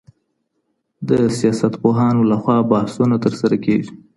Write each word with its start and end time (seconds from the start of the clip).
د 1.09 1.11
سياستپوهانو 1.37 2.21
لخوا 2.31 2.57
بحثونه 2.71 3.15
ترسره 3.25 3.55
کېږي. 3.65 3.91